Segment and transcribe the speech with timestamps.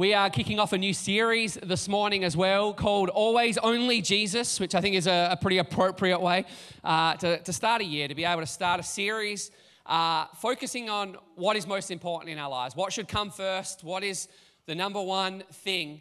[0.00, 4.58] We are kicking off a new series this morning as well called Always Only Jesus,
[4.58, 6.46] which I think is a, a pretty appropriate way
[6.82, 9.50] uh, to, to start a year, to be able to start a series
[9.84, 14.02] uh, focusing on what is most important in our lives, what should come first, what
[14.02, 14.28] is
[14.64, 16.00] the number one thing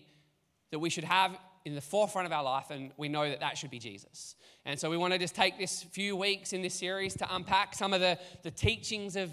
[0.71, 3.57] that we should have in the forefront of our life, and we know that that
[3.57, 4.36] should be Jesus.
[4.63, 7.75] And so we want to just take this few weeks in this series to unpack
[7.75, 9.29] some of the, the teachings of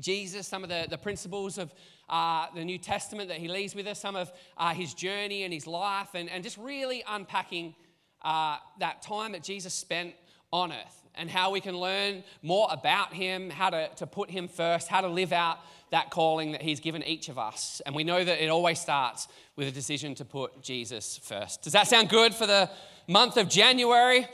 [0.00, 1.72] Jesus, some of the, the principles of
[2.08, 5.52] uh, the New Testament that he leaves with us, some of uh, his journey and
[5.52, 7.74] his life, and, and just really unpacking
[8.22, 10.14] uh, that time that Jesus spent
[10.52, 14.48] on earth and how we can learn more about him, how to, to put him
[14.48, 15.58] first, how to live out
[15.90, 17.80] that calling that he's given each of us.
[17.86, 21.62] And we know that it always starts with a decision to put Jesus first.
[21.62, 22.68] Does that sound good for the
[23.06, 24.26] month of January?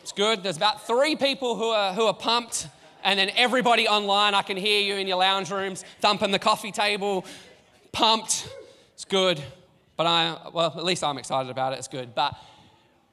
[0.00, 0.42] It's good.
[0.42, 2.66] There's about three people who are, who are pumped
[3.02, 6.72] and then everybody online, I can hear you in your lounge rooms thumping the coffee
[6.72, 7.24] table,
[7.92, 8.48] pumped.
[8.94, 9.42] It's good.
[9.96, 11.78] But I, well, at least I'm excited about it.
[11.78, 12.14] It's good.
[12.14, 12.34] But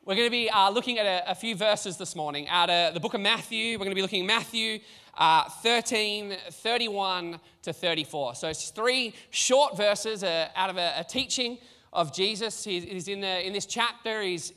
[0.06, 2.94] we're going to be uh, looking at a, a, few verses this morning out of
[2.94, 3.73] the book of Matthew.
[3.73, 4.80] We're going to be looking at Matthew
[5.17, 8.36] uh, 13, 31 to 34.
[8.36, 11.58] So it's three short verses uh, out of a, a, teaching
[11.92, 12.64] of Jesus.
[12.64, 14.54] He's, in, the, in this chapter, he's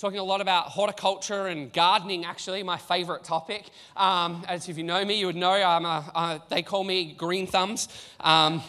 [0.00, 3.66] talking a lot about horticulture and gardening, actually, my favorite topic.
[3.96, 7.46] Um, as if you know me, you would know I'm a, they call me green
[7.46, 7.88] thumbs.
[8.18, 8.62] Um,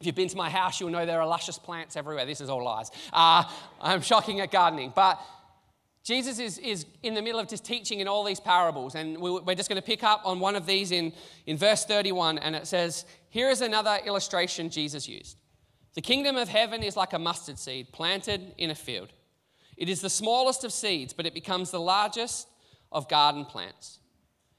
[0.00, 2.26] if you've been to my house, you'll know there are luscious plants everywhere.
[2.26, 2.90] This is all lies.
[3.12, 3.44] Uh,
[3.80, 4.92] I'm shocking at gardening.
[4.92, 5.20] But
[6.02, 9.54] Jesus is, is in the middle of just teaching in all these parables, and we're
[9.54, 11.12] just going to pick up on one of these in,
[11.46, 15.36] in verse 31, and it says, Here is another illustration Jesus used.
[15.94, 19.12] The kingdom of heaven is like a mustard seed planted in a field.
[19.80, 22.46] It is the smallest of seeds, but it becomes the largest
[22.92, 23.98] of garden plants.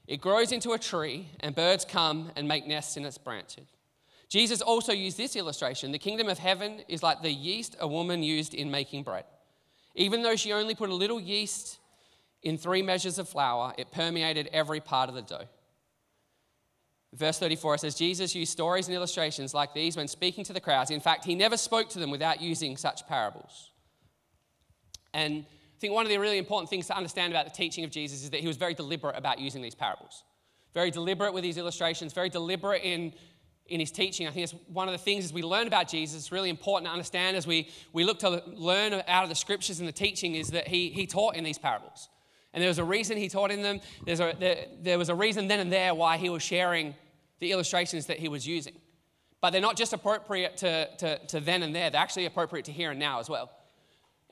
[0.08, 3.68] It grows into a tree, and birds come and make nests in its branches.
[4.28, 5.92] Jesus also used this illustration.
[5.92, 9.24] The kingdom of heaven is like the yeast a woman used in making bread.
[9.94, 11.78] Even though she only put a little yeast
[12.42, 15.46] in three measures of flour, it permeated every part of the dough.
[17.14, 20.90] Verse 34 says, Jesus used stories and illustrations like these when speaking to the crowds.
[20.90, 23.71] In fact, he never spoke to them without using such parables.
[25.14, 27.90] And I think one of the really important things to understand about the teaching of
[27.90, 30.24] Jesus is that he was very deliberate about using these parables.
[30.74, 33.12] Very deliberate with these illustrations, very deliberate in,
[33.66, 34.26] in his teaching.
[34.26, 36.86] I think it's one of the things as we learn about Jesus, it's really important
[36.86, 40.34] to understand as we, we look to learn out of the scriptures and the teaching
[40.34, 42.08] is that he, he taught in these parables.
[42.54, 43.80] And there was a reason he taught in them.
[44.04, 46.94] There's a, there, there was a reason then and there why he was sharing
[47.38, 48.74] the illustrations that he was using.
[49.40, 52.72] But they're not just appropriate to, to, to then and there, they're actually appropriate to
[52.72, 53.50] here and now as well.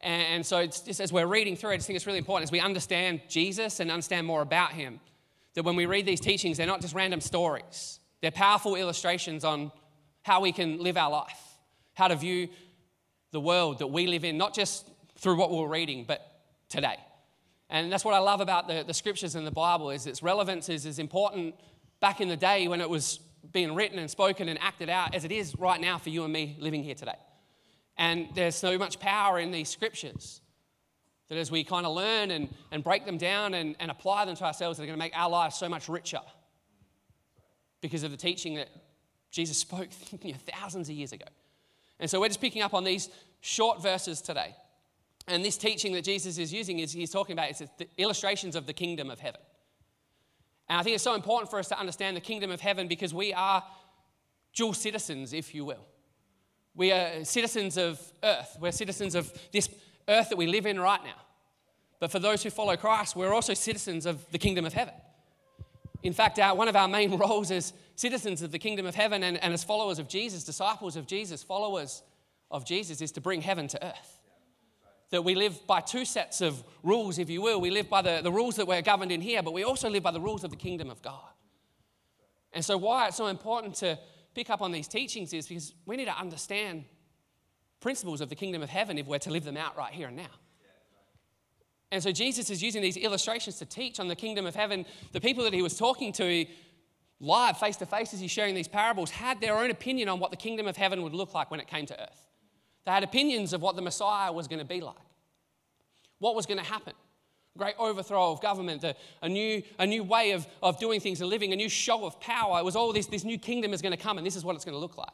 [0.03, 2.61] And so, just as we're reading through, I just think it's really important as we
[2.61, 4.99] understand Jesus and understand more about him,
[5.55, 9.71] that when we read these teachings, they're not just random stories, they're powerful illustrations on
[10.22, 11.41] how we can live our life,
[11.94, 12.49] how to view
[13.33, 16.21] the world that we live in, not just through what we're reading, but
[16.69, 16.97] today.
[17.69, 20.69] And that's what I love about the, the scriptures and the Bible is its relevance
[20.69, 21.55] is as important
[22.00, 23.21] back in the day when it was
[23.53, 26.33] being written and spoken and acted out as it is right now for you and
[26.33, 27.16] me living here today.
[28.00, 30.41] And there's so much power in these scriptures
[31.28, 34.34] that as we kind of learn and, and break them down and, and apply them
[34.37, 36.22] to ourselves, they're going to make our lives so much richer
[37.83, 38.71] because of the teaching that
[39.31, 39.91] Jesus spoke
[40.50, 41.27] thousands of years ago.
[42.00, 43.10] And so we're just picking up on these
[43.43, 44.56] short verses today.
[45.28, 48.65] And this teaching that Jesus is using is he's talking about it's the illustrations of
[48.65, 49.43] the kingdom of heaven.
[50.71, 53.12] And I think it's so important for us to understand the kingdom of heaven because
[53.12, 53.62] we are
[54.55, 55.84] dual citizens, if you will.
[56.75, 58.57] We are citizens of earth.
[58.61, 59.69] We're citizens of this
[60.09, 61.21] earth that we live in right now.
[61.99, 64.95] But for those who follow Christ, we're also citizens of the kingdom of heaven.
[66.03, 69.23] In fact, our, one of our main roles as citizens of the kingdom of heaven
[69.23, 72.03] and, and as followers of Jesus, disciples of Jesus, followers
[72.51, 74.19] of Jesus, is to bring heaven to earth.
[75.11, 77.61] That we live by two sets of rules, if you will.
[77.61, 80.03] We live by the, the rules that we're governed in here, but we also live
[80.03, 81.29] by the rules of the kingdom of God.
[82.53, 83.99] And so, why it's so important to
[84.35, 86.85] pick up on these teachings is because we need to understand
[87.81, 90.16] principles of the kingdom of heaven if we're to live them out right here and
[90.16, 90.31] now.
[91.93, 94.87] And so Jesus is using these illustrations to teach on the kingdom of heaven.
[95.13, 96.47] The people that he was talking to
[97.19, 100.31] live, face to face, as he's sharing these parables, had their own opinion on what
[100.31, 102.28] the kingdom of heaven would look like when it came to earth.
[102.84, 104.95] They had opinions of what the Messiah was going to be like,
[106.19, 106.95] what was going to happen
[107.59, 111.29] great overthrow of government, a, a, new, a new way of, of doing things and
[111.29, 112.59] living, a new show of power.
[112.61, 114.55] It was all this, this new kingdom is going to come, and this is what
[114.57, 115.09] it's going to look like.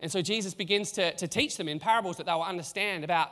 [0.00, 3.30] And so Jesus begins to, to teach them in parables that they will understand about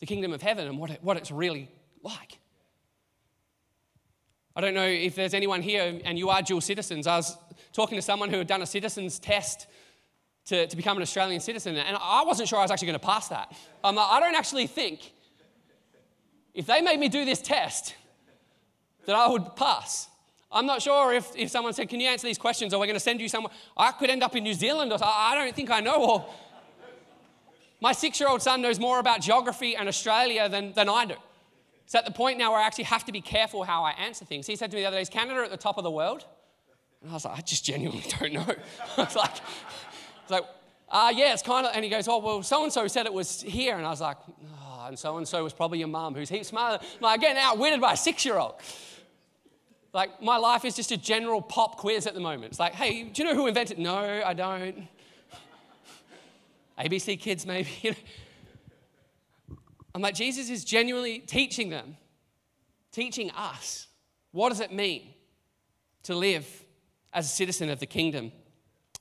[0.00, 1.70] the kingdom of heaven and what, it, what it's really
[2.02, 2.38] like.
[4.54, 7.06] I don't know if there's anyone here and you are dual citizens.
[7.06, 7.36] I was
[7.72, 9.66] talking to someone who had done a citizen's test
[10.46, 11.76] to, to become an Australian citizen.
[11.76, 13.56] And I wasn't sure I was actually going to pass that.
[13.82, 15.12] I'm like, I don't actually think
[16.54, 17.94] if they made me do this test
[19.06, 20.08] that I would pass.
[20.50, 22.94] I'm not sure if, if someone said, Can you answer these questions or we're going
[22.94, 23.52] to send you somewhere?
[23.76, 26.04] I could end up in New Zealand or I don't think I know.
[26.04, 26.26] Or
[27.80, 31.14] my six year old son knows more about geography and Australia than, than I do.
[31.84, 34.24] It's at the point now where I actually have to be careful how I answer
[34.24, 34.46] things.
[34.46, 36.26] He said to me the other day, Is Canada at the top of the world?
[37.02, 38.46] And I was like, I just genuinely don't know.
[38.96, 39.36] I was like,
[40.22, 40.44] it's like,
[40.88, 43.12] uh, yeah, it's kind of, and he goes, oh, well, so and so said it
[43.12, 43.78] was here.
[43.78, 46.48] And I was like, oh, and so and so was probably your mum who's heaps
[46.48, 46.84] smarter.
[47.00, 48.54] Like, getting outwitted by a six year old.
[49.92, 52.46] Like, my life is just a general pop quiz at the moment.
[52.46, 53.78] It's like, hey, do you know who invented?
[53.78, 54.88] No, I don't.
[56.78, 57.68] ABC kids, maybe.
[59.94, 61.96] I'm like, Jesus is genuinely teaching them,
[62.90, 63.88] teaching us,
[64.32, 65.12] what does it mean
[66.04, 66.46] to live
[67.12, 68.32] as a citizen of the kingdom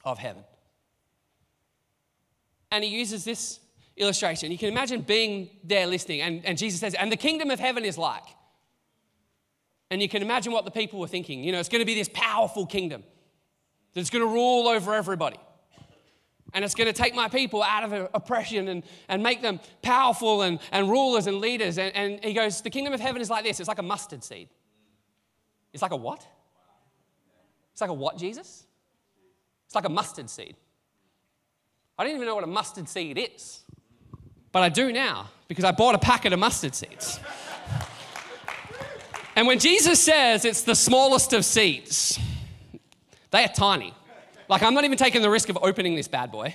[0.04, 0.44] of heaven?
[2.70, 3.60] And he uses this
[3.98, 4.52] illustration.
[4.52, 7.86] You can imagine being there listening, and, and Jesus says, and the kingdom of heaven
[7.86, 8.24] is like.
[9.90, 11.44] And you can imagine what the people were thinking.
[11.44, 13.04] You know, it's going to be this powerful kingdom
[13.94, 15.38] that's going to rule over everybody.
[16.54, 20.42] And it's going to take my people out of oppression and, and make them powerful
[20.42, 21.78] and, and rulers and leaders.
[21.78, 24.24] And, and he goes, The kingdom of heaven is like this it's like a mustard
[24.24, 24.50] seed.
[25.74, 26.26] It's like a what?
[27.72, 28.66] It's like a what, Jesus?
[29.66, 30.56] It's like a mustard seed.
[31.98, 33.62] I didn't even know what a mustard seed is.
[34.52, 37.20] But I do now because I bought a packet of mustard seeds.
[39.36, 42.20] and when Jesus says it's the smallest of seeds,
[43.32, 43.94] they are tiny.
[44.50, 46.54] Like, I'm not even taking the risk of opening this bad boy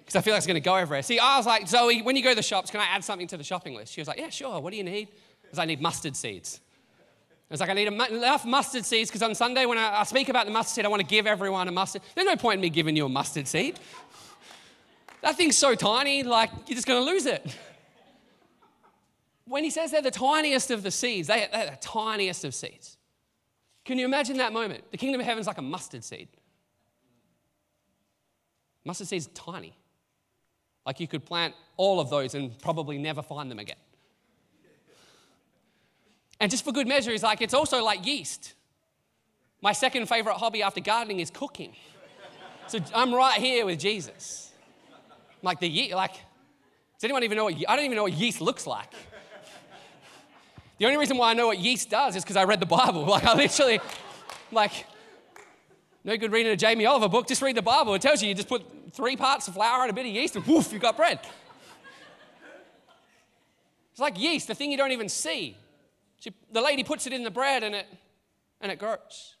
[0.00, 1.02] because I feel like it's going to go everywhere.
[1.02, 3.26] See, I was like, Zoe, when you go to the shops, can I add something
[3.28, 3.92] to the shopping list?
[3.92, 4.60] She was like, yeah, sure.
[4.60, 5.08] What do you need?
[5.42, 6.60] Because I need mustard seeds.
[7.50, 10.28] I was like, I need enough mustard seeds because on Sunday when I, I speak
[10.28, 12.02] about the mustard seed, I want to give everyone a mustard.
[12.14, 13.78] There's no point in me giving you a mustard seed.
[15.24, 17.56] That thing's so tiny, like you're just going to lose it.
[19.46, 22.98] When he says they're the tiniest of the seeds, they, they're the tiniest of seeds.
[23.86, 24.84] Can you imagine that moment?
[24.90, 26.28] The kingdom of heaven's like a mustard seed.
[28.84, 29.74] Mustard seed's tiny.
[30.84, 33.76] Like you could plant all of those and probably never find them again.
[36.38, 38.52] And just for good measure, he's like, it's also like yeast.
[39.62, 41.72] My second favorite hobby after gardening is cooking.
[42.66, 44.50] So I'm right here with Jesus.
[45.44, 48.40] Like the yeast, like, does anyone even know what, I don't even know what yeast
[48.40, 48.90] looks like.
[50.78, 53.04] The only reason why I know what yeast does is because I read the Bible.
[53.14, 53.78] Like, I literally,
[54.50, 54.86] like,
[56.02, 57.94] no good reading a Jamie Oliver book, just read the Bible.
[57.94, 60.34] It tells you you just put three parts of flour and a bit of yeast
[60.34, 61.20] and woof, you've got bread.
[63.92, 65.58] It's like yeast, the thing you don't even see.
[66.20, 67.86] She, the lady puts it in the bread and it,
[68.62, 69.36] and it grows.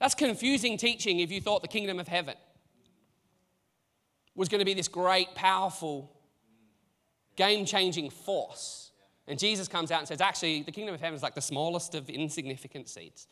[0.00, 2.34] That's confusing teaching if you thought the kingdom of heaven
[4.40, 6.10] was going to be this great, powerful,
[7.36, 8.90] game changing force.
[9.28, 11.94] And Jesus comes out and says, actually, the kingdom of heaven is like the smallest
[11.94, 13.28] of insignificant seeds.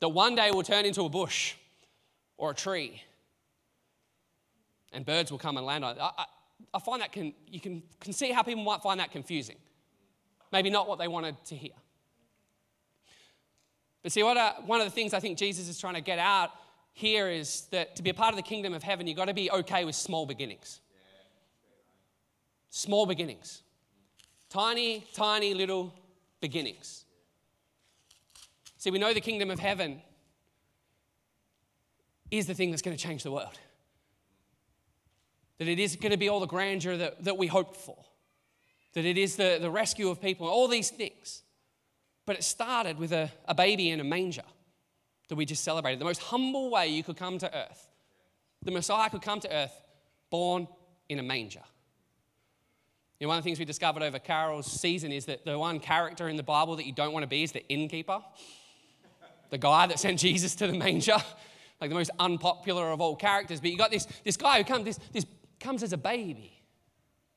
[0.00, 1.54] That one day will turn into a bush
[2.36, 3.02] or a tree,
[4.92, 6.02] and birds will come and land on it.
[6.02, 6.26] I,
[6.74, 9.56] I, find that can, you can, can see how people might find that confusing.
[10.52, 11.72] Maybe not what they wanted to hear.
[14.02, 16.50] But see, what, one of the things I think Jesus is trying to get out
[16.92, 19.34] here is that to be a part of the kingdom of heaven, you've got to
[19.34, 20.80] be okay with small beginnings.
[22.70, 23.62] Small beginnings.
[24.50, 25.94] Tiny, tiny little
[26.40, 27.04] beginnings.
[28.76, 30.02] See, we know the kingdom of heaven
[32.30, 33.58] is the thing that's going to change the world.
[35.58, 37.96] That it is going to be all the grandeur that, that we hoped for.
[38.94, 41.42] That it is the, the rescue of people, all these things.
[42.26, 44.42] But it started with a, a baby in a manger
[45.28, 46.00] that we just celebrated.
[46.00, 47.88] The most humble way you could come to earth.
[48.62, 49.72] The Messiah could come to earth
[50.30, 50.68] born
[51.08, 51.62] in a manger.
[53.18, 55.78] You know, one of the things we discovered over Carol's season is that the one
[55.78, 58.20] character in the Bible that you don't want to be is the innkeeper,
[59.50, 61.16] the guy that sent Jesus to the manger,
[61.80, 63.60] like the most unpopular of all characters.
[63.60, 65.26] But you got this, this guy who comes, this, this
[65.60, 66.62] comes as a baby,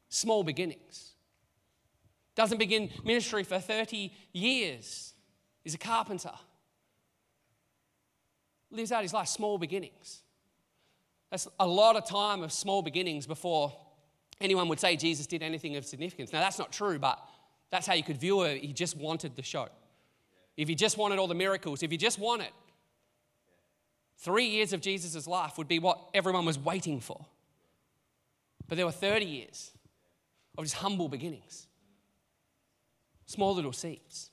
[0.09, 1.11] small beginnings.
[2.35, 5.13] Doesn't begin ministry for 30 years.
[5.63, 6.31] He's a carpenter
[8.75, 10.21] lives out his life small beginnings.
[11.31, 13.75] That's a lot of time of small beginnings before
[14.39, 16.31] anyone would say Jesus did anything of significance.
[16.31, 17.19] Now, that's not true, but
[17.71, 18.61] that's how you could view it.
[18.61, 19.67] He just wanted the show.
[20.57, 22.51] If he just wanted all the miracles, if he just wanted,
[24.17, 27.25] three years of Jesus' life would be what everyone was waiting for.
[28.67, 29.71] But there were 30 years
[30.57, 31.67] of just humble beginnings,
[33.25, 34.31] small little seeds.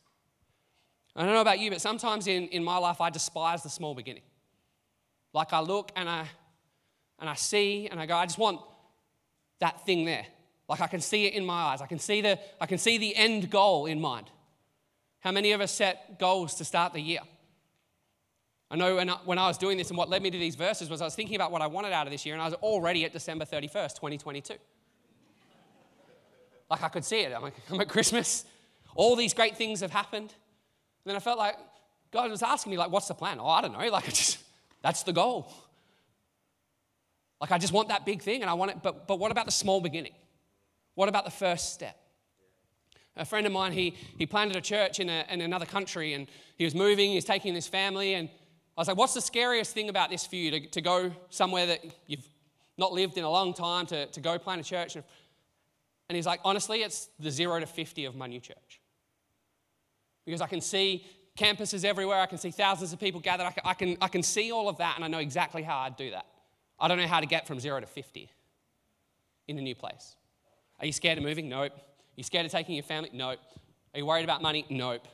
[1.15, 3.95] I don't know about you, but sometimes in, in my life I despise the small
[3.95, 4.23] beginning.
[5.33, 6.27] Like I look and I,
[7.19, 8.61] and I see and I go, I just want
[9.61, 10.27] that thing there.
[10.69, 11.81] Like I can see it in my eyes.
[11.81, 14.31] I can see the, I can see the end goal in mind.
[15.21, 17.21] How many of us set goals to start the year?
[18.71, 20.55] I know when I, when I was doing this and what led me to these
[20.55, 22.47] verses was I was thinking about what I wanted out of this year and I
[22.47, 24.55] was already at December 31st, 2022.
[26.71, 27.33] Like I could see it.
[27.35, 28.47] I'm, like, I'm at Christmas.
[28.95, 30.31] All these great things have happened.
[30.31, 31.57] And then I felt like
[32.11, 33.39] God was asking me, like, what's the plan?
[33.41, 33.89] Oh, I don't know.
[33.91, 34.39] Like, I just,
[34.83, 35.53] that's the goal.
[37.41, 38.83] Like, I just want that big thing and I want it.
[38.83, 40.13] But, but what about the small beginning?
[40.95, 41.97] What about the first step?
[43.17, 46.27] A friend of mine, he, he planted a church in, a, in another country and
[46.57, 48.15] he was moving, he was taking this family.
[48.15, 48.29] And
[48.77, 51.67] I was like, What's the scariest thing about this for you to, to go somewhere
[51.67, 52.27] that you've
[52.79, 54.97] not lived in a long time to, to go plant a church?
[54.97, 55.05] And
[56.17, 58.81] he's like, Honestly, it's the zero to 50 of my new church.
[60.25, 61.05] Because I can see
[61.39, 64.23] campuses everywhere, I can see thousands of people gathered, I can, I can, I can
[64.23, 66.27] see all of that, and I know exactly how I'd do that.
[66.79, 68.31] I don't know how to get from zero to 50
[69.49, 70.17] in a new place.
[70.81, 71.49] Are you scared of moving?
[71.49, 71.73] Nope.
[71.73, 71.81] Are
[72.17, 73.11] you scared of taking your family?
[73.13, 73.39] Nope.
[73.95, 74.67] Are you worried about money?
[74.69, 75.07] Nope.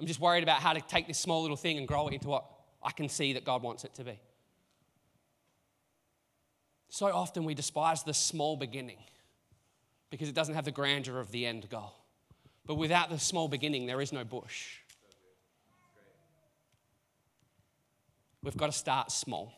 [0.00, 2.28] I'm just worried about how to take this small little thing and grow it into
[2.28, 2.44] what
[2.82, 4.18] I can see that God wants it to be.
[6.88, 8.98] So often we despise the small beginning
[10.10, 11.92] because it doesn't have the grandeur of the end goal.
[12.66, 14.78] But without the small beginning, there is no bush.
[18.44, 19.52] We've got to start small.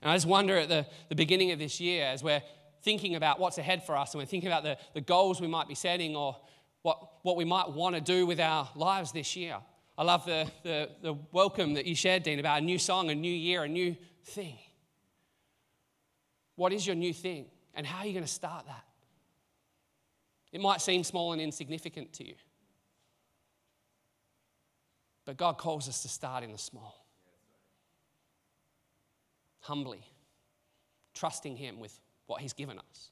[0.00, 2.42] And I just wonder at the, the beginning of this year, as we're
[2.82, 5.68] thinking about what's ahead for us and we're thinking about the, the goals we might
[5.68, 6.36] be setting or
[6.82, 9.56] what, what we might want to do with our lives this year.
[9.98, 13.14] I love the, the, the welcome that you shared, Dean, about a new song, a
[13.14, 14.58] new year, a new thing.
[16.54, 17.46] What is your new thing?
[17.74, 18.84] And how are you going to start that?
[20.52, 22.34] It might seem small and insignificant to you.
[25.26, 27.05] But God calls us to start in the small.
[29.66, 30.02] Humbly,
[31.14, 33.10] trusting Him with what He's given us,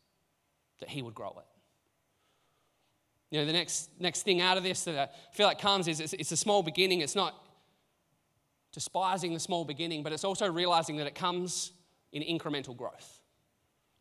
[0.80, 1.46] that He would grow it.
[3.30, 5.99] You know, the next, next thing out of this that I feel like comes is
[5.99, 7.00] it's, it's a small beginning.
[7.00, 7.34] It's not
[8.73, 11.73] despising the small beginning, but it's also realizing that it comes
[12.12, 13.23] in incremental growth.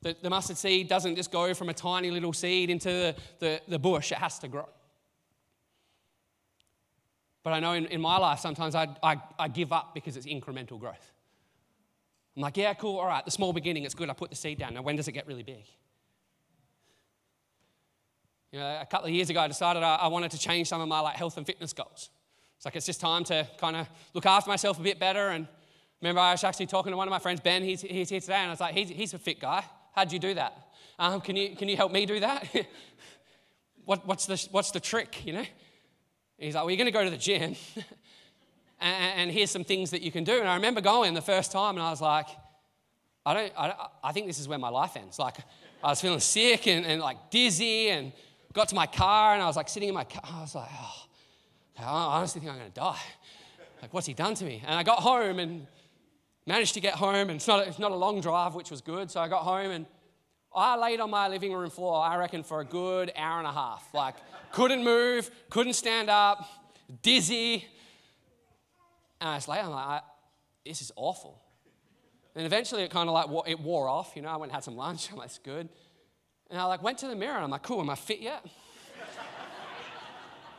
[0.01, 3.61] The, the mustard seed doesn't just go from a tiny little seed into the, the,
[3.67, 4.67] the bush, it has to grow.
[7.41, 10.25] But I know in, in my life, sometimes I, I, I give up because it's
[10.25, 11.12] incremental growth.
[12.35, 14.09] I'm like, yeah, cool, all right, the small beginning, it's good.
[14.09, 14.73] I put the seed down.
[14.73, 15.65] Now, when does it get really big?
[18.51, 20.87] You know, a couple of years ago, I decided I, wanted to change some of
[20.87, 22.09] my like health and fitness goals.
[22.55, 25.29] It's like it's just time to kind of look after myself a bit better.
[25.29, 25.47] And
[26.01, 27.63] remember, I was actually talking to one of my friends, Ben.
[27.63, 29.63] He's, he's here today, and I was like, he's, he's a fit guy.
[29.95, 30.55] How'd you do that?
[30.99, 32.47] Um, can you can you help me do that?
[33.85, 35.25] what, what's the what's the trick?
[35.25, 35.45] You know?
[36.37, 37.55] He's like, well, you're going to go to the gym.
[38.83, 40.39] and, here's some things that you can do.
[40.39, 42.27] And I remember going the first time, and I was like,
[43.25, 45.17] I don't, I, I think this is where my life ends.
[45.19, 45.37] Like,
[45.83, 48.11] I was feeling sick and, and like dizzy, and
[48.53, 50.21] got to my car, and I was like sitting in my car.
[50.23, 51.05] I was like, oh,
[51.79, 53.01] I honestly think I'm going to die.
[53.81, 54.61] Like, what's he done to me?
[54.65, 55.67] And I got home and
[56.45, 59.09] managed to get home, and it's not, it's not a long drive, which was good.
[59.09, 59.85] So I got home and
[60.55, 63.51] I laid on my living room floor, I reckon, for a good hour and a
[63.51, 63.87] half.
[63.93, 64.15] Like,
[64.51, 66.45] couldn't move, couldn't stand up,
[67.01, 67.65] dizzy,
[69.23, 70.01] and I was like, I'm like,
[70.65, 71.41] this is awful.
[72.35, 74.11] And eventually it kind of like, it wore off.
[74.17, 75.07] You know, I went and had some lunch.
[75.11, 75.69] I'm like, it's good.
[76.49, 78.43] And I like went to the mirror and I'm like, cool, am I fit yet?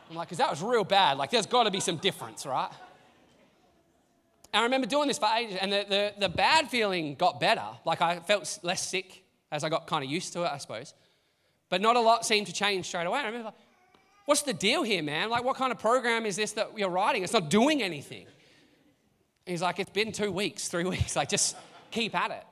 [0.09, 1.19] I'm like, because that was real bad.
[1.19, 2.71] Like, there's got to be some difference, right?
[4.51, 7.67] And I remember doing this for ages, and the, the, the bad feeling got better.
[7.85, 10.95] Like, I felt less sick as I got kind of used to it, I suppose.
[11.69, 13.19] But not a lot seemed to change straight away.
[13.19, 13.53] I remember, like,
[14.25, 15.29] what's the deal here, man?
[15.29, 17.21] Like, what kind of program is this that you're writing?
[17.21, 18.25] It's not doing anything.
[19.45, 21.15] He's like, it's been two weeks, three weeks.
[21.15, 21.55] Like, just
[21.91, 22.43] keep at it.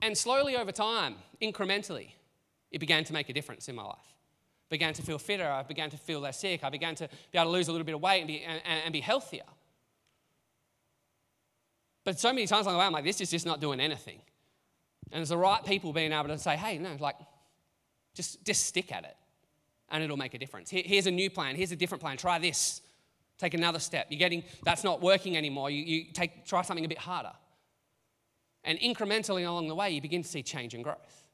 [0.00, 2.08] And slowly over time, incrementally,
[2.70, 3.98] it began to make a difference in my life.
[4.68, 5.48] Began to feel fitter.
[5.48, 6.64] I began to feel less sick.
[6.64, 8.60] I began to be able to lose a little bit of weight and be, and,
[8.64, 9.42] and be healthier.
[12.04, 14.20] But so many times along the way, I'm like, this is just not doing anything.
[15.12, 17.16] And it's the right people being able to say, hey, no, like,
[18.14, 19.16] just, just stick at it
[19.90, 20.70] and it'll make a difference.
[20.70, 21.54] Here's a new plan.
[21.54, 22.16] Here's a different plan.
[22.16, 22.80] Try this.
[23.42, 24.06] Take another step.
[24.08, 25.68] You're getting, that's not working anymore.
[25.68, 27.32] You, you take, try something a bit harder.
[28.62, 31.26] And incrementally along the way, you begin to see change and growth.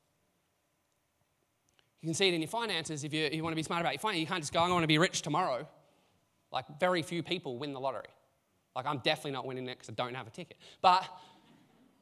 [2.00, 3.04] You can see it in your finances.
[3.04, 4.70] If you, you want to be smart about your finances, you can't just go, I
[4.70, 5.68] want to be rich tomorrow.
[6.50, 8.08] Like, very few people win the lottery.
[8.74, 10.56] Like, I'm definitely not winning it because I don't have a ticket.
[10.80, 11.04] But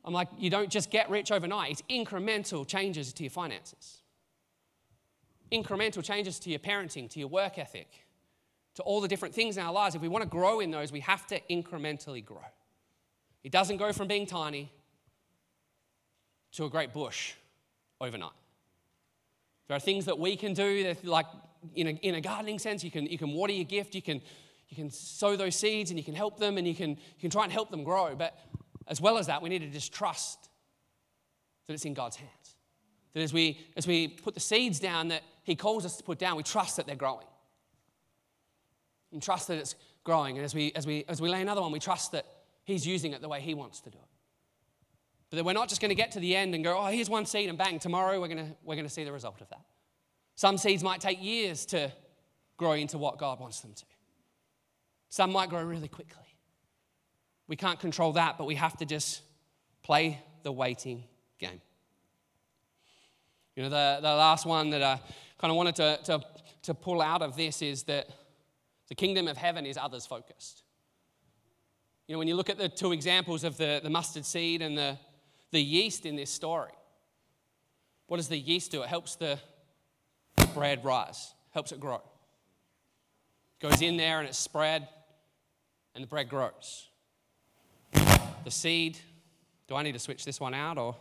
[0.04, 4.02] I'm like, you don't just get rich overnight, it's incremental changes to your finances,
[5.50, 8.05] incremental changes to your parenting, to your work ethic
[8.76, 10.92] to all the different things in our lives, if we want to grow in those,
[10.92, 12.45] we have to incrementally grow.
[13.42, 14.71] It doesn't go from being tiny
[16.52, 17.33] to a great bush
[18.00, 18.33] overnight.
[19.68, 21.26] There are things that we can do that, like
[21.75, 24.21] in a, in a gardening sense, you can, you can water your gift, you can,
[24.68, 27.30] you can sow those seeds and you can help them and you can, you can
[27.30, 28.14] try and help them grow.
[28.14, 28.38] But
[28.87, 30.50] as well as that, we need to just trust
[31.66, 32.56] that it's in God's hands.
[33.14, 36.18] That as we, as we put the seeds down that He calls us to put
[36.18, 37.26] down, we trust that they're growing.
[39.12, 40.36] And trust that it's growing.
[40.36, 42.26] And as we, as we, as we lay another one, we trust that
[42.64, 44.08] He's using it the way He wants to do it.
[45.30, 47.10] But then we're not just going to get to the end and go, oh, here's
[47.10, 49.48] one seed and bang, tomorrow we're going to, we're going to see the result of
[49.48, 49.60] that.
[50.36, 51.90] Some seeds might take years to
[52.56, 53.84] grow into what God wants them to.
[55.08, 56.22] Some might grow really quickly.
[57.48, 59.22] We can't control that, but we have to just
[59.82, 61.04] play the waiting
[61.38, 61.60] game.
[63.54, 65.00] You know, the, the last one that I
[65.38, 66.20] kind of wanted to, to,
[66.62, 68.08] to pull out of this is that
[68.88, 70.62] the kingdom of heaven is others focused.
[72.07, 74.78] You know, when you look at the two examples of the, the mustard seed and
[74.78, 74.97] the,
[75.50, 76.71] the yeast in this story,
[78.07, 78.83] what does the yeast do?
[78.83, 79.38] It helps the
[80.55, 81.97] bread rise, helps it grow.
[83.61, 84.87] It Goes in there and it's spread,
[85.95, 86.88] and the bread grows.
[87.93, 88.99] The seed,
[89.66, 90.95] do I need to switch this one out or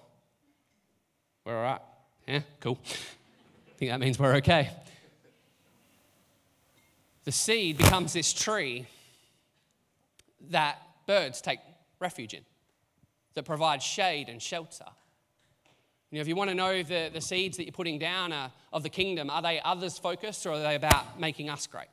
[1.46, 1.82] we're all right?
[2.28, 2.80] Yeah, cool.
[2.88, 4.72] I think that means we're okay.
[7.26, 8.86] The seed becomes this tree
[10.52, 11.60] that birds take
[12.00, 12.46] refuge in,
[13.34, 14.86] that provides shade and shelter.
[16.12, 18.52] You know, if you want to know the, the seeds that you're putting down are,
[18.72, 21.88] of the kingdom, are they others focused or are they about making us great?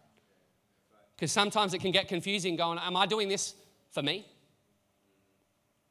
[1.16, 3.54] Because sometimes it can get confusing going, Am I doing this
[3.90, 4.26] for me?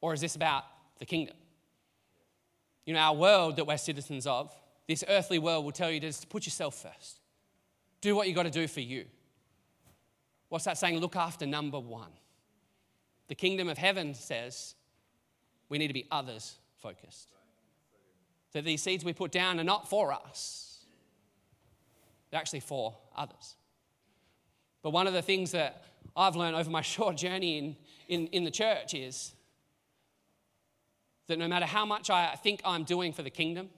[0.00, 0.64] Or is this about
[0.98, 1.36] the kingdom?
[2.84, 4.54] You know, our world that we're citizens of,
[4.86, 7.20] this earthly world will tell you to put yourself first.
[8.00, 9.06] Do what you got to do for you.
[10.52, 10.98] What's that saying?
[10.98, 12.10] Look after number one.
[13.28, 14.74] The kingdom of heaven says
[15.70, 17.30] we need to be others focused.
[18.52, 20.84] That these seeds we put down are not for us,
[22.30, 23.56] they're actually for others.
[24.82, 25.84] But one of the things that
[26.14, 27.76] I've learned over my short journey in,
[28.08, 29.32] in, in the church is
[31.28, 33.70] that no matter how much I think I'm doing for the kingdom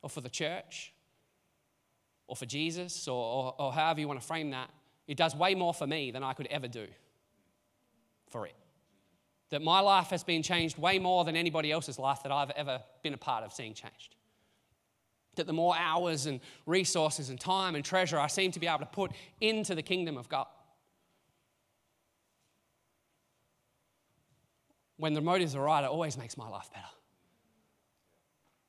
[0.00, 0.94] or for the church
[2.26, 4.70] or for Jesus or, or, or however you want to frame that,
[5.06, 6.86] it does way more for me than I could ever do
[8.28, 8.54] for it.
[9.50, 12.80] That my life has been changed way more than anybody else's life that I've ever
[13.02, 14.16] been a part of seeing changed.
[15.36, 18.80] That the more hours and resources and time and treasure I seem to be able
[18.80, 20.46] to put into the kingdom of God,
[24.96, 26.86] when the motives are right, it always makes my life better.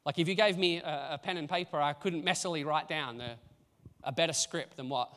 [0.06, 3.32] Like if you gave me a, pen and paper, I couldn't messily write down the,
[4.04, 5.10] a better script than what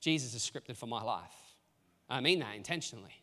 [0.00, 1.34] Jesus is scripted for my life.
[2.08, 3.22] I mean that intentionally.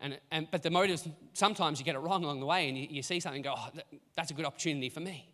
[0.00, 2.86] And, and, but the motives, sometimes you get it wrong along the way and you,
[2.90, 5.32] you see something and go, oh, that, that's a good opportunity for me.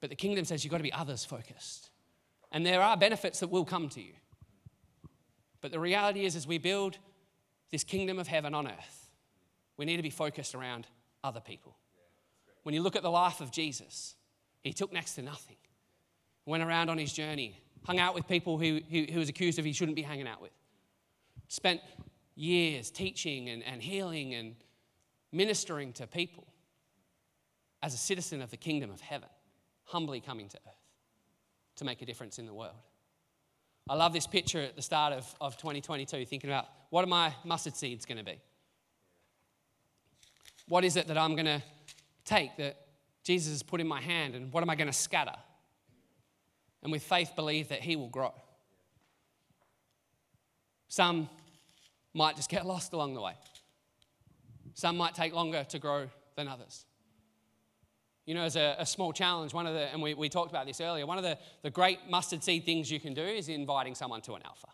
[0.00, 1.90] But the kingdom says you've got to be others focused.
[2.50, 4.14] And there are benefits that will come to you.
[5.60, 6.98] But the reality is, as we build
[7.70, 9.10] this kingdom of heaven on earth,
[9.76, 10.86] we need to be focused around
[11.24, 11.76] other people.
[12.64, 14.16] When you look at the life of Jesus,
[14.62, 15.56] he took next to nothing,
[16.46, 19.72] went around on his journey, hung out with people who, who, was accused of he
[19.72, 20.52] shouldn't be hanging out with,
[21.48, 21.80] spent
[22.34, 24.54] years teaching and, and healing and
[25.32, 26.46] ministering to people
[27.82, 29.28] as a citizen of the kingdom of heaven,
[29.84, 30.74] humbly coming to earth
[31.76, 32.76] to make a difference in the world.
[33.88, 37.34] I love this picture at the start of, of 2022, thinking about what are my
[37.44, 38.40] mustard seeds going to be?
[40.68, 41.62] What is it that I'm going to
[42.24, 42.76] take that
[43.24, 45.34] Jesus has put in my hand, and what am I going to scatter?
[46.82, 48.32] And with faith, believe that He will grow.
[50.88, 51.28] Some
[52.14, 53.34] might just get lost along the way.
[54.74, 56.84] Some might take longer to grow than others.
[58.24, 60.66] You know, as a, a, small challenge, one of the, and we, we talked about
[60.66, 63.96] this earlier, one of the, the great mustard seed things you can do is inviting
[63.96, 64.68] someone to an alpha.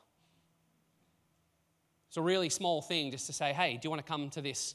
[2.08, 4.42] It's a really small thing just to say, hey, do you want to come to
[4.42, 4.74] this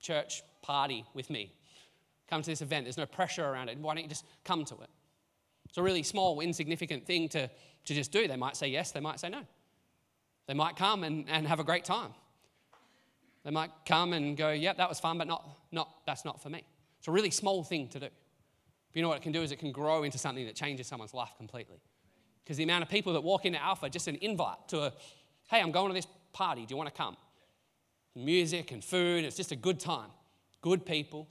[0.00, 1.52] church party with me?
[2.28, 2.84] Come to this event.
[2.84, 3.78] There's no pressure around it.
[3.78, 4.90] Why don't you just come to it?
[5.74, 8.28] It's a really small, insignificant thing to, to just do.
[8.28, 9.40] They might say yes, they might say no.
[10.46, 12.12] They might come and, and have a great time.
[13.42, 16.48] They might come and go, yep, that was fun, but not, not, that's not for
[16.48, 16.62] me.
[17.00, 18.06] It's a really small thing to do.
[18.06, 20.86] But you know what it can do is it can grow into something that changes
[20.86, 21.80] someone's life completely.
[22.44, 24.92] Because the amount of people that walk into Alpha, just an invite to a,
[25.50, 27.16] hey, I'm going to this party, do you want to come?
[28.14, 30.10] Music and food, it's just a good time.
[30.62, 31.26] Good people.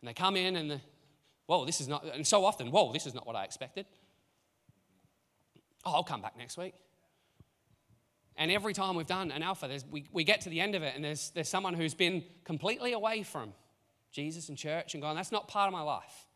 [0.00, 0.80] And they come in and, the,
[1.48, 3.86] whoa, this is not, and so often, whoa, this is not what I expected.
[5.84, 6.74] Oh, I'll come back next week.
[8.36, 10.94] And every time we've done an alpha, we, we get to the end of it,
[10.94, 13.54] and there's, there's someone who's been completely away from
[14.12, 16.26] Jesus and church and gone, that's not part of my life.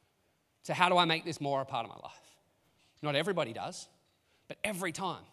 [0.62, 2.18] So, how do I make this more a part of my life?
[3.02, 3.88] Not everybody does,
[4.48, 5.24] but every time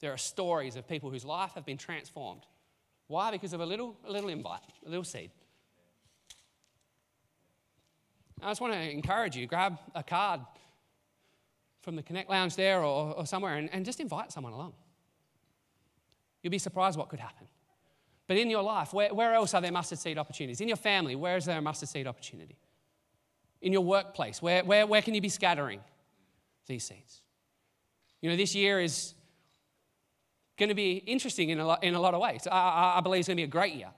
[0.00, 2.42] there are stories of people whose life have been transformed.
[3.06, 3.30] Why?
[3.30, 5.30] Because of a little, a little invite, a little seed.
[8.42, 10.40] I just want to encourage you grab a card
[11.82, 14.74] from the Connect Lounge there or, or somewhere and, and just invite someone along.
[16.42, 17.46] You'll be surprised what could happen.
[18.26, 20.60] But in your life, where, where else are there mustard seed opportunities?
[20.60, 22.56] In your family, where is there a mustard seed opportunity?
[23.60, 25.80] In your workplace, where, where, where can you be scattering
[26.66, 27.22] these seeds?
[28.22, 29.14] You know, this year is
[30.58, 32.46] going to be interesting in a lot, in a lot of ways.
[32.50, 33.90] I, I believe it's going to be a great year.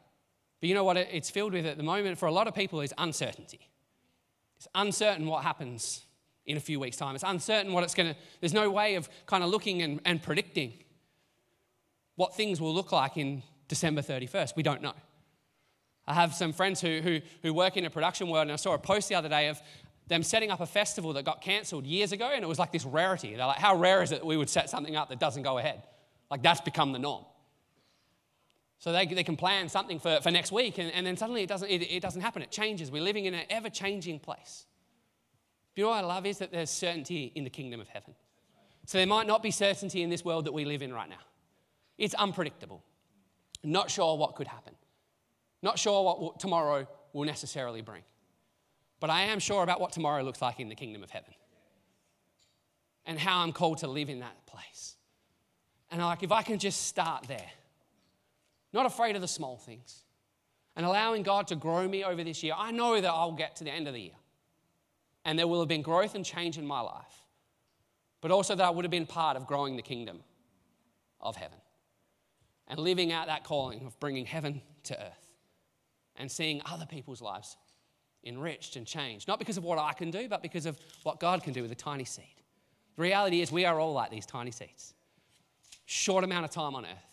[0.60, 2.80] But you know what it's filled with at the moment for a lot of people
[2.80, 3.68] is uncertainty.
[4.62, 6.06] It's uncertain what happens
[6.46, 7.16] in a few weeks' time.
[7.16, 10.22] It's uncertain what it's going to, there's no way of kind of looking and, and
[10.22, 10.74] predicting
[12.14, 14.54] what things will look like in December 31st.
[14.54, 14.92] We don't know.
[16.06, 18.74] I have some friends who, who, who work in a production world, and I saw
[18.74, 19.60] a post the other day of
[20.06, 22.84] them setting up a festival that got cancelled years ago, and it was like this
[22.84, 23.34] rarity.
[23.34, 25.58] They're like, how rare is it that we would set something up that doesn't go
[25.58, 25.82] ahead?
[26.30, 27.24] Like, that's become the norm.
[28.82, 31.48] So they, they can plan something for, for next week, and, and then suddenly it
[31.48, 32.42] doesn't, it, it doesn't happen.
[32.42, 32.90] It changes.
[32.90, 34.66] We're living in an ever changing place.
[35.72, 38.16] But you know what I love is that there's certainty in the kingdom of heaven.
[38.86, 41.22] So there might not be certainty in this world that we live in right now.
[41.96, 42.82] It's unpredictable.
[43.62, 44.74] Not sure what could happen.
[45.62, 48.02] Not sure what tomorrow will necessarily bring.
[48.98, 51.34] But I am sure about what tomorrow looks like in the kingdom of heaven
[53.06, 54.96] and how I'm called to live in that place.
[55.92, 57.50] And like, if I can just start there
[58.72, 60.04] not afraid of the small things,
[60.76, 63.64] and allowing God to grow me over this year, I know that I'll get to
[63.64, 64.12] the end of the year
[65.24, 67.26] and there will have been growth and change in my life,
[68.20, 70.20] but also that I would have been part of growing the kingdom
[71.20, 71.58] of heaven
[72.68, 75.28] and living out that calling of bringing heaven to earth
[76.16, 77.56] and seeing other people's lives
[78.24, 81.42] enriched and changed, not because of what I can do, but because of what God
[81.42, 82.24] can do with a tiny seed.
[82.96, 84.94] The reality is, we are all like these tiny seeds.
[85.86, 87.11] Short amount of time on earth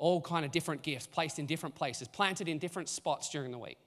[0.00, 3.58] all kind of different gifts placed in different places, planted in different spots during the
[3.58, 3.78] week.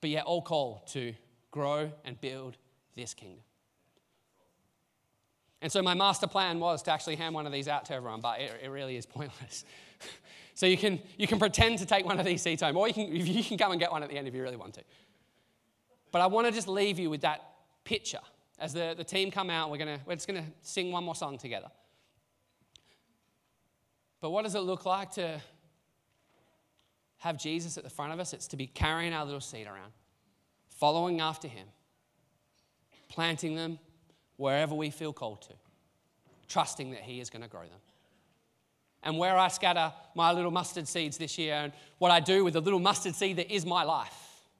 [0.00, 1.12] But yet, all called to
[1.50, 2.56] grow and build
[2.96, 3.42] this kingdom.
[5.60, 8.20] And so, my master plan was to actually hand one of these out to everyone,
[8.20, 9.64] but it, it really is pointless.
[10.54, 12.94] so, you can, you can pretend to take one of these seats home, or you
[12.94, 14.82] can, you can come and get one at the end if you really want to.
[16.12, 17.42] But I want to just leave you with that
[17.82, 18.20] picture.
[18.60, 21.16] As the, the team come out, we're, gonna, we're just going to sing one more
[21.16, 21.68] song together.
[24.20, 25.40] But what does it look like to
[27.18, 28.32] have Jesus at the front of us?
[28.32, 29.92] It's to be carrying our little seed around,
[30.70, 31.66] following after him,
[33.08, 33.78] planting them
[34.36, 35.54] wherever we feel called to,
[36.48, 37.80] trusting that he is going to grow them.
[39.02, 42.54] And where I scatter my little mustard seeds this year, and what I do with
[42.54, 44.14] the little mustard seed that is my life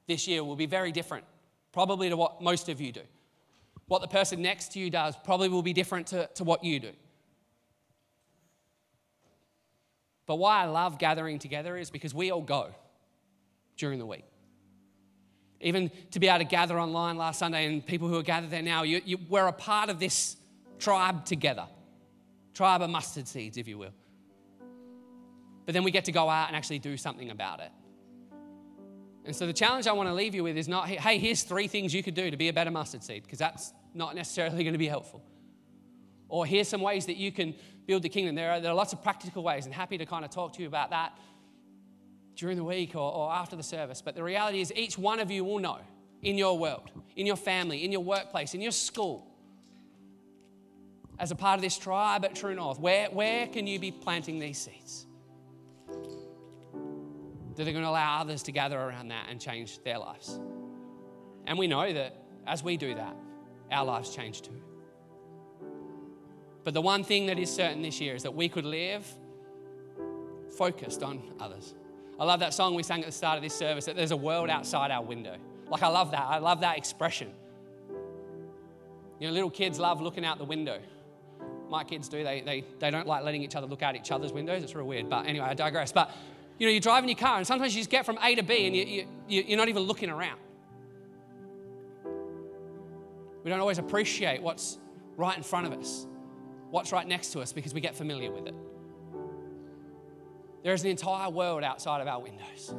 [0.07, 1.25] this year will be very different,
[1.73, 3.01] probably to what most of you do.
[3.87, 6.79] What the person next to you does probably will be different to, to what you
[6.79, 6.91] do.
[10.29, 12.69] But why I love gathering together is because we all go
[13.77, 14.25] during the week.
[15.59, 18.61] Even to be able to gather online last Sunday and people who are gathered there
[18.61, 20.37] now, you, you, we're a part of this
[20.77, 21.65] tribe together.
[22.53, 23.93] Tribe of mustard seeds, if you will.
[25.65, 27.71] But then we get to go out and actually do something about it.
[29.25, 31.67] And so the challenge I want to leave you with is not, hey, here's three
[31.67, 34.73] things you could do to be a better mustard seed, because that's not necessarily going
[34.73, 35.23] to be helpful.
[36.27, 37.55] Or here's some ways that you can
[37.89, 38.35] build the kingdom.
[38.35, 40.61] There are, there are lots of practical ways, and happy to kind of talk to
[40.61, 41.17] you about that
[42.35, 43.99] during the week or, or after the service.
[43.99, 45.79] But the reality is, each one of you will know
[46.21, 49.25] in your world, in your family, in your workplace, in your school,
[51.17, 54.37] as a part of this tribe at True North, where, where can you be planting
[54.37, 55.07] these seeds?
[57.55, 60.39] That are going to allow others to gather around that and change their lives.
[61.47, 63.15] And we know that as we do that,
[63.71, 64.61] our lives change too.
[66.63, 69.05] But the one thing that is certain this year is that we could live
[70.57, 71.73] focused on others.
[72.19, 74.17] I love that song we sang at the start of this service that there's a
[74.17, 75.37] world outside our window.
[75.69, 76.25] Like, I love that.
[76.27, 77.31] I love that expression.
[79.19, 80.79] You know, little kids love looking out the window.
[81.69, 82.23] My kids do.
[82.23, 84.63] They, they, they don't like letting each other look out each other's windows.
[84.63, 85.09] It's real weird.
[85.09, 85.91] But anyway, I digress.
[85.91, 86.11] But,
[86.57, 88.67] you know, you're driving your car and sometimes you just get from A to B
[88.67, 90.39] and you, you, you're not even looking around.
[93.43, 94.77] We don't always appreciate what's
[95.15, 96.05] right in front of us
[96.69, 98.55] what's right next to us because we get familiar with it.
[100.63, 102.73] There is an entire world outside of our windows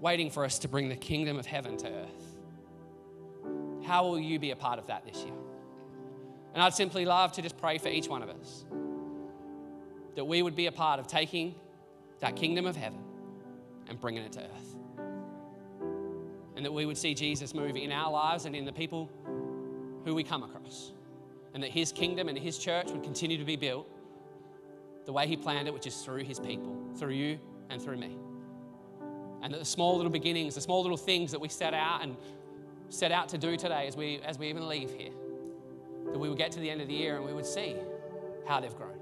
[0.00, 2.36] waiting for us to bring the kingdom of heaven to earth.
[3.84, 5.34] How will you be a part of that this year?
[6.54, 8.64] And I'd simply love to just pray for each one of us
[10.16, 11.54] that we would be a part of taking
[12.18, 13.00] that kingdom of heaven
[13.88, 14.76] and bringing it to earth.
[16.56, 19.08] And that we would see Jesus move in our lives and in the people
[20.04, 20.92] who we come across.
[21.54, 23.88] And that his kingdom and his church would continue to be built
[25.04, 28.16] the way he planned it, which is through his people, through you and through me.
[29.42, 32.16] And that the small little beginnings, the small little things that we set out and
[32.90, 35.12] set out to do today as we, as we even leave here,
[36.12, 37.76] that we would get to the end of the year and we would see
[38.46, 38.98] how they've grown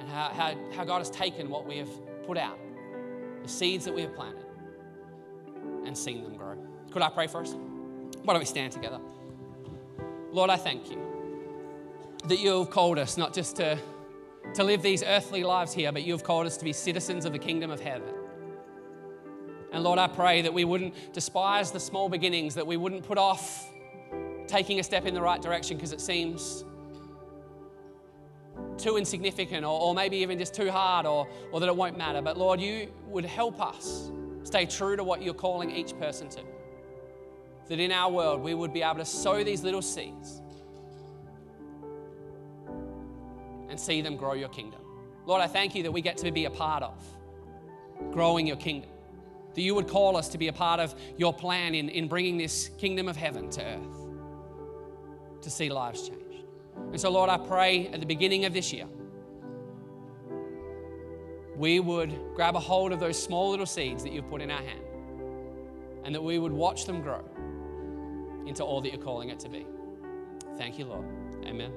[0.00, 1.90] and how, how, how God has taken what we have
[2.26, 2.58] put out,
[3.42, 4.44] the seeds that we have planted,
[5.84, 6.56] and seen them grow.
[6.90, 7.54] Could I pray for us?
[8.24, 9.00] Why don't we stand together?
[10.32, 11.11] Lord, I thank you
[12.24, 13.78] that you have called us not just to,
[14.54, 17.32] to live these earthly lives here, but you have called us to be citizens of
[17.32, 18.14] the kingdom of heaven.
[19.72, 23.18] And Lord, I pray that we wouldn't despise the small beginnings, that we wouldn't put
[23.18, 23.68] off
[24.46, 26.64] taking a step in the right direction because it seems
[28.76, 32.20] too insignificant or, or maybe even just too hard or, or that it won't matter.
[32.20, 34.10] But Lord, you would help us
[34.42, 36.40] stay true to what you're calling each person to.
[37.68, 40.42] That in our world we would be able to sow these little seeds
[43.72, 44.80] and see them grow your kingdom.
[45.24, 47.02] Lord, I thank you that we get to be a part of
[48.12, 48.90] growing your kingdom.
[49.54, 52.36] That you would call us to be a part of your plan in, in bringing
[52.36, 54.06] this kingdom of heaven to earth
[55.40, 56.44] to see lives changed.
[56.90, 58.86] And so, Lord, I pray at the beginning of this year,
[61.56, 64.62] we would grab a hold of those small little seeds that you've put in our
[64.62, 64.84] hand
[66.04, 67.24] and that we would watch them grow
[68.46, 69.66] into all that you're calling it to be.
[70.58, 71.06] Thank you, Lord.
[71.46, 71.72] Amen.